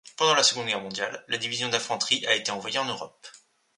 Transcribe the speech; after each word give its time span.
Pendant 0.17 0.33
la 0.33 0.41
Seconde 0.41 0.65
Guerre 0.65 0.81
mondiale, 0.81 1.23
la 1.27 1.37
Division 1.37 1.69
d'Infanterie 1.69 2.25
a 2.25 2.33
été 2.33 2.49
envoyée 2.51 2.79
en 2.79 2.85
Europe. 2.85 3.27